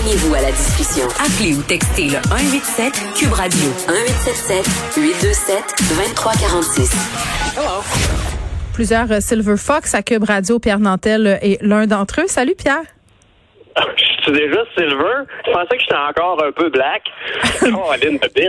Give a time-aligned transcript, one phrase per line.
[0.00, 1.06] Joignez-vous à la discussion.
[1.18, 6.90] Appelez ou textez le 187 Cube Radio 1877 827 2346.
[7.54, 7.82] Hello.
[8.72, 12.28] Plusieurs euh, Silver Fox à Cube Radio, Pierre Nantel est l'un d'entre eux.
[12.28, 12.84] Salut Pierre.
[13.96, 15.24] Je suis déjà silver.
[15.46, 17.02] Je pensais que j'étais encore un peu black.
[17.72, 17.92] Oh,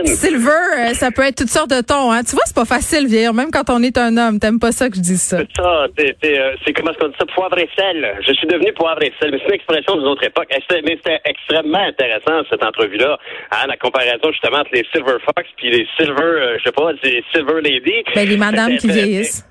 [0.06, 2.10] silver, euh, ça peut être toutes sortes de tons.
[2.10, 2.22] Hein?
[2.24, 4.38] Tu vois, c'est pas facile, vieillir, même quand on est un homme.
[4.40, 5.38] T'aimes pas ça que je dise ça?
[5.38, 5.86] C'est ça.
[5.86, 7.26] Euh, c'est comment est-ce qu'on dit ça?
[7.26, 8.16] Poivre et sel.
[8.26, 9.30] Je suis devenu poivre et sel.
[9.30, 10.48] Mais c'est une expression d'une autre époque.
[10.50, 13.18] Mais c'était extrêmement intéressant, cette entrevue-là.
[13.52, 16.92] Hein, la comparaison, justement, entre les Silver Fox puis les Silver, euh, je sais pas,
[17.02, 18.02] les Silver Lady.
[18.14, 19.44] Ben, les madames qui vieillissent.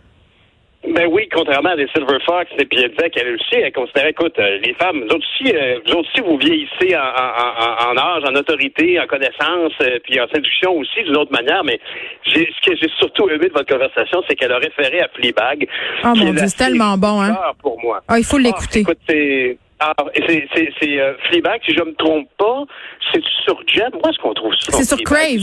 [0.93, 4.11] Ben oui, contrairement à des Silver Fox, et puis elle disait qu'elle aussi, elle considérait,
[4.11, 7.91] écoute, euh, les femmes, vous autres aussi, euh, vous autres aussi, vous vieillissez en, en,
[7.91, 11.79] en, âge, en autorité, en connaissance, euh, puis en séduction aussi, d'une autre manière, mais
[12.23, 15.67] j'ai, ce que j'ai surtout aimé de votre conversation, c'est qu'elle a référé à Fleabag.
[16.03, 17.37] Oh mon Dieu, c'est tellement bon, hein?
[17.61, 18.01] Pour moi.
[18.07, 18.83] Ah, il faut l'écouter.
[18.87, 18.91] Ah,
[19.81, 22.65] alors, c'est, c'est, c'est euh, Fleabag, si je me trompe pas,
[23.11, 23.89] c'est sur Jet.
[23.93, 24.77] Où est-ce qu'on trouve ça?
[24.77, 25.39] C'est sur Crave.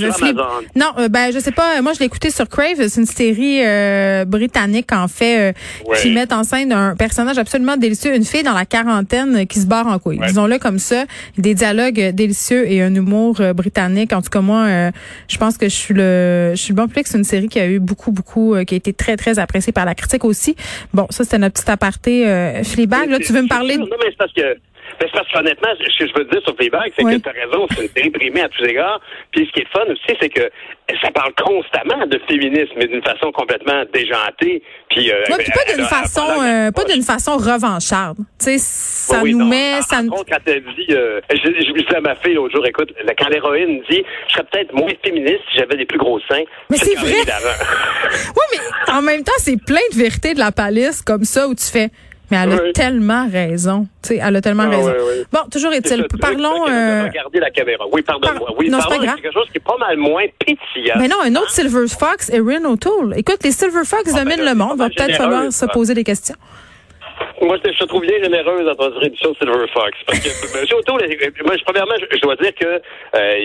[0.77, 1.83] Non, euh, ben je sais pas.
[1.83, 2.77] Moi, je l'ai écouté sur Crave.
[2.87, 7.77] C'est une série euh, britannique en fait euh, qui met en scène un personnage absolument
[7.77, 10.21] délicieux, une fille dans la quarantaine qui se barre en couille.
[10.25, 11.05] Disons-le comme ça.
[11.37, 14.13] Des dialogues délicieux et un humour britannique.
[14.13, 14.91] En tout cas, moi,
[15.27, 17.09] je pense que je suis le, je suis le bon public.
[17.09, 19.85] C'est une série qui a eu beaucoup, beaucoup, qui a été très, très appréciée par
[19.85, 20.55] la critique aussi.
[20.95, 22.63] Bon, ça c'était notre petit aparté.
[22.63, 23.79] Fleabag, là, tu veux me parler?
[24.29, 24.61] Parce que
[25.01, 27.33] mais c'est parce qu'honnêtement, ce que je veux dire sur Fleabag, c'est que tu as
[27.33, 29.01] raison, c'est primée à tous égards.
[29.33, 30.51] Puis ce qui est fun aussi, c'est que
[31.03, 34.63] ça parle constamment de féminisme, mais d'une façon complètement déjantée.
[34.91, 38.19] Puis, euh, puis pas d'une façon, euh, pas d'une façon revancharde.
[38.39, 40.11] Tu sais, ça nous met, ça nous.
[40.11, 43.83] quand elle dit, euh, je, je disais à ma fille l'autre jour, écoute, quand l'héroïne
[43.91, 46.45] dit, je serais peut-être moins féministe si j'avais des plus gros seins.
[46.71, 47.13] Mais c'est vrai.
[47.15, 51.55] oui, mais en même temps, c'est plein de vérités de la palisse comme ça où
[51.55, 51.91] tu fais.
[52.31, 53.87] Mais elle a tellement raison.
[54.03, 54.93] Tu sais, elle a tellement ah, raison.
[55.33, 56.07] Bon, toujours est-il.
[56.21, 56.69] Parlons.
[56.69, 57.05] Euh...
[57.05, 57.85] Regarder la caméra.
[57.91, 58.55] Oui, pardonne-moi.
[58.59, 60.97] Oui, non, c'est quelque chose qui est pas mal moins pétillant.
[60.99, 63.15] Mais non, un autre Silver Fox, Erin O'Toole.
[63.17, 64.79] Écoute, les Silver Fox ah, dominent ben, le monde.
[64.79, 66.37] Va peut-être falloir se poser des questions.
[67.41, 69.93] Moi, je te trouve bien généreuse dans ton réduction Silver Fox.
[70.07, 70.67] Parce que, M.
[70.79, 71.07] O'Toole,
[71.45, 73.39] moi, premièrement, je, dois dire que euh,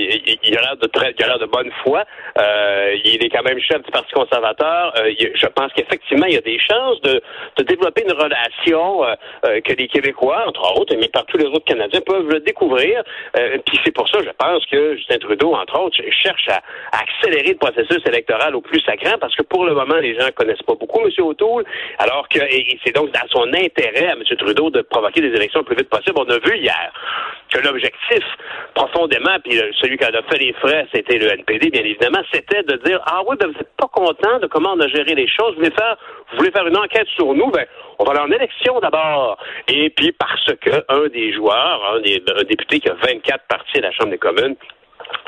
[0.44, 2.04] il, a l'air de très, il a l'air de bonne foi.
[2.40, 4.94] Euh, il est quand même chef du Parti conservateur.
[4.98, 7.22] Euh, je pense qu'effectivement, il y a des chances de,
[7.58, 9.14] de développer une relation euh,
[9.46, 13.04] euh, que les Québécois, entre autres, mais par tous les autres Canadiens, peuvent le découvrir.
[13.66, 16.62] Puis c'est pour ça, je pense que Justin Trudeau, entre autres, cherche à,
[16.92, 20.62] accélérer le processus électoral au plus sacrant, parce que pour le moment, les gens connaissent
[20.64, 21.12] pas beaucoup M.
[21.20, 21.66] O'Toole,
[22.00, 24.24] alors que et c'est donc dans son intérêt à M.
[24.38, 26.16] Trudeau de provoquer des élections le plus vite possible.
[26.18, 26.92] On a vu hier
[27.52, 28.24] que l'objectif,
[28.74, 32.64] profondément, puis celui qui en a fait les frais, c'était le NPD, bien évidemment, c'était
[32.64, 35.28] de dire Ah oui, ben vous n'êtes pas content de comment on a géré les
[35.28, 35.98] choses, vous voulez faire,
[36.32, 37.66] vous voulez faire une enquête sur nous, ben
[38.00, 39.38] on va aller en élection d'abord.
[39.68, 43.78] Et puis parce que un des joueurs, un, des, un député qui a 24 partis
[43.78, 44.56] à la Chambre des communes,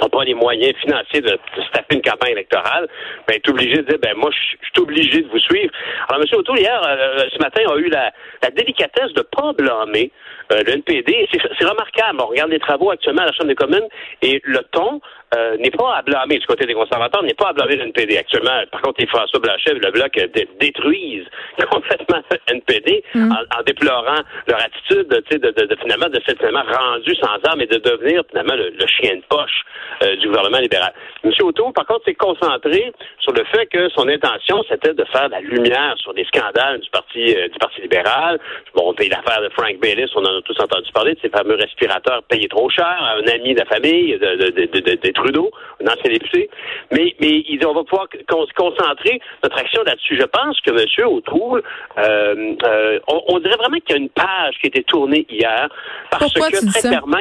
[0.02, 2.88] n'a pas les moyens financiers de, se taper une campagne électorale,
[3.28, 5.72] ben, est obligé de dire, ben, moi, je suis obligé de vous suivre.
[6.10, 6.40] Alors, M.
[6.40, 8.12] O'Toole, hier, euh, ce matin, a eu la,
[8.52, 10.12] délicatesse de pas blâmer
[10.52, 11.28] euh, le NPD.
[11.32, 12.22] C'est remarquable.
[12.22, 13.88] On regarde les travaux actuellement à la Chambre des communes
[14.22, 15.02] et le ton
[15.36, 18.18] euh, n'est pas à blâmer du côté des conservateurs, n'est pas à blâmer le NPD.
[18.18, 20.14] Actuellement, par contre, les François Blanchet le Bloc
[20.60, 21.28] détruisent
[21.70, 23.32] complètement le NPD mm.
[23.32, 27.68] en, déplorant leur attitude de, de, de, finalement de s'être finalement rendu sans armes et
[27.68, 29.64] de devenir finalement le, chien de poche
[30.04, 30.94] euh, du gouvernement libéral.
[31.24, 31.32] M.
[31.42, 35.32] O'Toole, par contre, s'est concentré sur le fait que son intention, c'était de faire de
[35.32, 38.40] la lumière sur des scandales du Parti euh, du Parti libéral.
[38.74, 42.24] Bon, l'affaire de Frank Baylis, on en a tous entendu parler, de ces fameux respirateurs
[42.24, 45.52] payés trop cher, un ami de la famille, de, de, de, de Trudeau,
[45.84, 46.50] un ancien député.
[46.92, 48.08] Mais, mais on va pouvoir
[48.56, 50.18] concentrer notre action là-dessus.
[50.20, 51.08] Je pense que M.
[51.08, 51.64] O'Toole,
[51.98, 55.70] euh, euh, on, dirait vraiment qu'il y a une page qui a été tournée hier.
[56.10, 57.18] Parce Pourquoi que très clairement,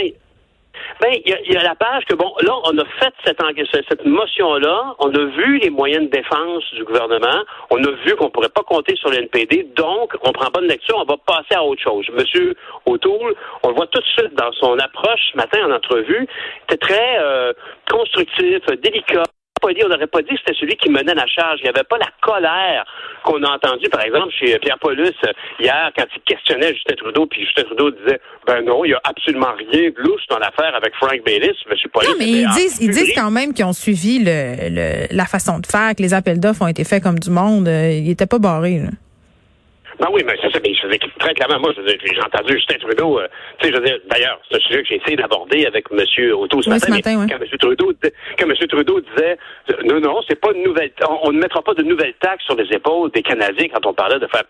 [1.00, 3.40] ben, il y, a la page que, bon, là, on a fait cette,
[3.88, 8.26] cette motion-là, on a vu les moyens de défense du gouvernement, on a vu qu'on
[8.26, 11.16] ne pourrait pas compter sur le NPD, donc on prend pas de lecture, on va
[11.16, 12.06] passer à autre chose.
[12.12, 12.54] Monsieur
[12.86, 16.26] O'Toole, on le voit tout de suite dans son approche ce matin en entrevue,
[16.64, 17.52] était très euh,
[17.90, 19.24] constructif, délicat
[19.64, 21.60] poli, on n'aurait pas dit que c'était celui qui menait la charge.
[21.60, 22.84] Il n'y avait pas la colère
[23.24, 25.14] qu'on a entendue, par exemple, chez Pierre Paulus
[25.58, 29.00] hier, quand il questionnait Justin Trudeau, puis Justin Trudeau disait, ben non, il n'y a
[29.04, 31.56] absolument rien de louche dans l'affaire avec Frank Baylis.
[31.68, 35.58] Mais non, mais ils disent, ils disent quand même qu'ils ont suivi le, la façon
[35.58, 37.68] de faire, que les appels d'offres ont été faits comme du monde.
[37.68, 38.78] Euh, ils n'étaient pas barrés.
[38.78, 38.90] Là.
[39.98, 40.58] Ben oui, mais c'est ça.
[40.64, 43.18] Mais je faisais très clairement, moi, j'ai entendu Justin Trudeau.
[43.18, 45.86] Euh, tu sais, je veux dire, d'ailleurs, c'est un sujet que j'ai essayé d'aborder avec
[45.90, 46.32] M.
[46.34, 47.26] Auto ce matin.
[47.28, 47.58] quand M.
[47.58, 47.92] Trudeau,
[48.38, 48.54] quand M.
[48.68, 49.38] Trudeau disait,
[49.84, 50.92] non, non, c'est pas une nouvelle,
[51.22, 54.18] on, ne mettra pas de nouvelles taxes sur les épaules des Canadiens quand on parlait
[54.18, 54.42] de faire.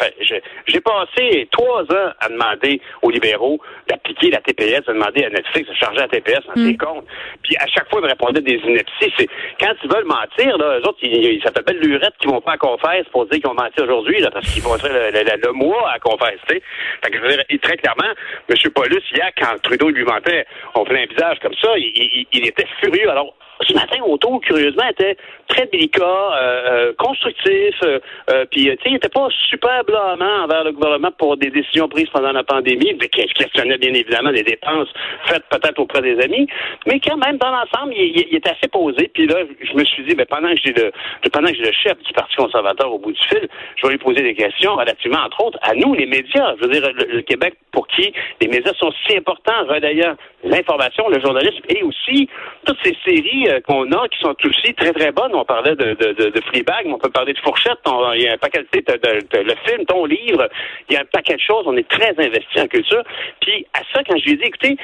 [0.67, 5.69] J'ai passé trois ans à demander aux libéraux d'appliquer la TPS, à demander à Netflix
[5.69, 6.77] de charger la TPS dans ses mm.
[6.79, 7.05] comptes.
[7.43, 9.13] Puis à chaque fois, ils me répondaient des inepties.
[9.19, 9.29] C'est
[9.61, 13.07] quand ils veulent mentir, là, eux autres, ils, ça s'appelle l'urette qui vont pas confesse
[13.13, 15.99] pour dire qu'ils ont menti aujourd'hui, là, parce qu'ils vont faire le le mois à
[15.99, 16.63] confesser.
[17.03, 18.13] Fait que je veux dire, très clairement,
[18.49, 18.71] M.
[18.75, 22.67] Paulus, hier, quand Trudeau lui mentait, on fait un visage comme ça, il, il était
[22.81, 23.11] furieux.
[23.11, 25.17] Alors, ce matin, Auto, curieusement, était
[25.49, 27.99] très délicat, euh, euh constructif, euh,
[28.31, 32.33] euh puis il n'était pas super blâmant envers le gouvernement pour des décisions prises pendant
[32.33, 34.89] la pandémie, mais qui questionnait bien évidemment des dépenses
[35.27, 36.47] faites peut-être auprès des amis,
[36.87, 39.11] mais quand même, dans l'ensemble, il, était assez posé.
[39.13, 40.93] Puis là, je me suis dit, ben, pendant que j'ai le
[41.31, 43.99] pendant que j'ai le chef du Parti conservateur au bout du fil, je vais lui
[43.99, 46.55] poser des questions relativement, entre autres, à nous, les médias.
[46.57, 51.21] Je veux dire, le, Québec, pour qui les médias sont si importants, relayant l'information, le
[51.21, 52.29] journalisme, et aussi
[52.65, 55.35] toutes ces séries euh, qu'on a qui sont aussi très, très bonnes.
[55.35, 57.81] On parlait de, de, de, de Fleabag, mais on peut parler de Fourchette.
[58.15, 60.49] il y a un paquet de, le film, ton livre.
[60.89, 61.65] Il y a un paquet de choses.
[61.67, 63.03] On est très investi en culture.
[63.41, 64.77] Puis à ça, quand je lui ai dit, écoutez,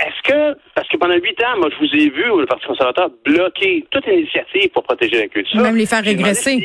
[0.00, 3.10] est-ce que, parce que pendant huit ans, moi, je vous ai vu, le Parti conservateur,
[3.24, 5.60] bloquer toute initiative pour protéger la culture.
[5.60, 6.58] Même les faire régresser.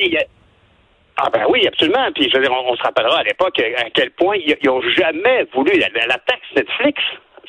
[1.18, 2.12] Ah ben oui, absolument.
[2.14, 5.46] Puis je veux dire, on, se rappellera à l'époque à quel point ils, n'ont jamais
[5.54, 7.02] voulu la, la taxe Netflix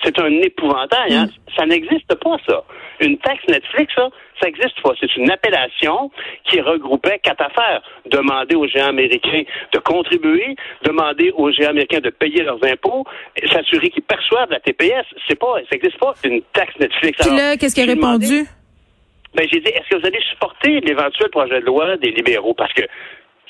[0.05, 1.15] c'est un épouvantail.
[1.15, 1.27] Hein?
[1.27, 1.53] Mm.
[1.57, 2.63] Ça n'existe pas, ça.
[3.01, 4.09] Une taxe Netflix, ça,
[4.41, 4.91] ça n'existe pas.
[5.01, 6.11] C'est une appellation
[6.45, 7.83] qui regroupait quatre affaires.
[8.07, 9.43] Demander aux géants américains
[9.73, 13.05] de contribuer, demander aux géants américains de payer leurs impôts,
[13.53, 15.07] s'assurer qu'ils perçoivent la TPS.
[15.29, 17.19] C'est pas, ça n'existe pas une taxe Netflix.
[17.27, 18.47] Puis là, qu'est-ce qu'il a répondu?
[19.35, 22.55] ben, j'ai dit, est-ce que vous allez supporter l'éventuel projet de loi des libéraux?
[22.55, 22.83] Parce que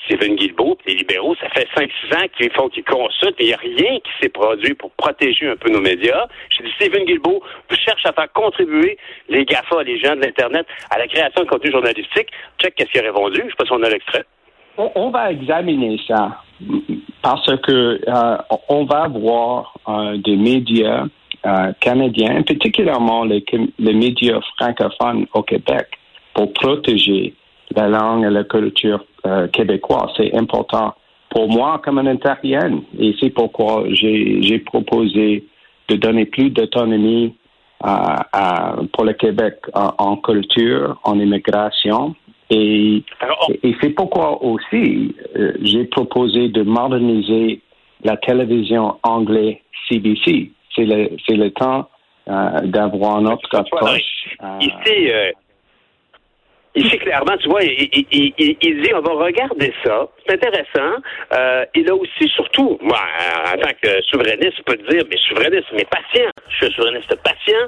[0.04, 3.56] Stephen Guilbeault, les libéraux, ça fait 5-6 ans qu'ils font qu'ils consultent il n'y a
[3.56, 6.26] rien qui s'est produit pour protéger un peu nos médias.
[6.50, 7.42] J'ai dit, Stephen Guilbeault
[7.84, 8.98] cherche à faire contribuer
[9.28, 12.28] les GAFA, les gens de l'Internet, à la création de contenu journalistique.
[12.58, 13.38] Check qu'est-ce qu'il a répondu.
[13.38, 14.24] Je ne sais pas si on a l'extrait.
[14.76, 16.40] On, va examiner ça
[17.20, 18.36] parce que euh,
[18.68, 21.06] on va voir euh, des médias
[21.44, 23.44] euh, canadiens, particulièrement les,
[23.78, 25.88] les médias francophones au Québec,
[26.32, 27.34] pour protéger
[27.74, 30.10] la langue et la culture euh, québécoise.
[30.16, 30.94] C'est important
[31.30, 32.82] pour moi comme un Ontarienne.
[32.98, 35.44] Et c'est pourquoi j'ai proposé
[35.88, 37.34] de donner plus d'autonomie
[37.80, 42.14] pour le Québec en, culture, en immigration.
[42.50, 43.02] Et,
[43.62, 47.60] et c'est pourquoi aussi euh, j'ai proposé de moderniser
[48.02, 50.50] la télévision anglais CBC.
[50.74, 51.88] C'est le, le temps
[52.28, 54.36] euh, d'avoir notre approche.
[54.60, 55.10] Ici,
[56.78, 60.08] Ici, clairement, tu vois, il, dit on va regarder ça.
[60.26, 61.02] C'est intéressant.
[61.32, 62.98] Euh, il a aussi, surtout, moi,
[63.46, 66.30] en tant que souverainiste, je peux te dire, mais souverainiste, mais patient.
[66.48, 67.64] Je suis un souverainiste patient.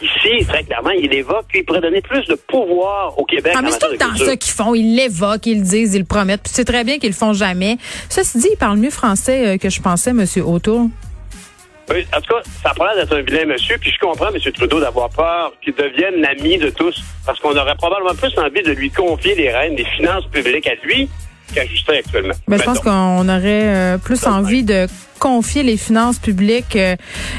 [0.00, 3.54] Ici, très clairement, il évoque qu'il pourrait donner plus de pouvoir au Québec.
[3.56, 4.74] Ah, mais c'est tout le temps ça qu'ils font.
[4.74, 6.42] Ils l'évoquent, ils le disent, ils le promettent.
[6.42, 7.78] Puis c'est très bien qu'ils le font jamais.
[8.08, 10.24] Ceci dit, il parle mieux français euh, que je pensais, M.
[10.46, 10.88] Autour.
[12.14, 14.38] En tout cas, ça a d'être un vilain monsieur, puis je comprends, M.
[14.52, 18.72] Trudeau, d'avoir peur qu'il devienne l'ami de tous, parce qu'on aurait probablement plus envie de
[18.72, 21.08] lui confier les rênes des finances publiques à lui
[21.52, 22.34] qu'à Justin actuellement.
[22.48, 24.86] Ben, je pense qu'on aurait euh, plus envie de
[25.22, 26.96] confier les finances publiques euh,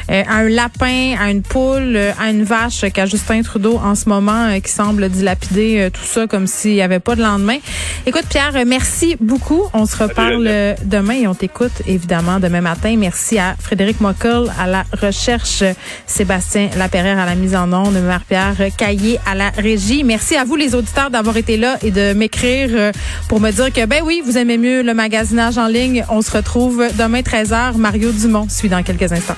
[0.10, 3.94] euh, à un lapin, à une poule, euh, à une vache qu'à Justin Trudeau en
[3.94, 7.58] ce moment qui semble dilapider tout ça comme s'il n'y avait pas de lendemain.
[8.06, 9.64] Écoute Pierre, merci beaucoup.
[9.74, 12.96] On se reparle demain et on t'écoute évidemment demain matin.
[12.98, 15.64] Merci à Frédéric Mockel à la recherche,
[16.06, 20.06] Sébastien Laperrière à la mise en onde, Marie-Pierre Caillé à la régie.
[20.06, 22.92] Merci à vous les auditeurs d'avoir été là et de m'écrire
[23.28, 26.06] pour me dire que ben oui, vous aimez mieux le magasinage en ligne.
[26.10, 29.36] On se retrouve demain 13h Mario Dumont suit dans quelques instants.